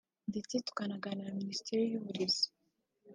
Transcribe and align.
ndetse 0.29 0.53
tukanaganira 0.65 1.29
na 1.31 1.37
Minisiteri 1.41 1.81
y’uburezi 1.91 2.45